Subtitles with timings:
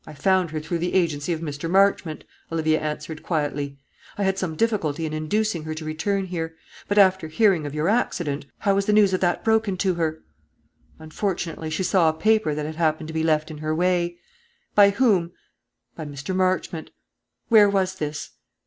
[0.07, 1.69] "I found her through the agency of Mr.
[1.69, 3.77] Marchmont," Olivia answered, quietly.
[4.17, 6.55] "I had some difficulty in inducing her to return here;
[6.87, 10.23] but after hearing of your accident" "How was the news of that broken to her?"
[10.97, 14.17] "Unfortunately she saw a paper that had happened to be left in her way."
[14.73, 15.33] "By whom?"
[15.95, 16.35] "By Mr.
[16.35, 16.89] Marchmont."
[17.49, 18.31] "Where was this?"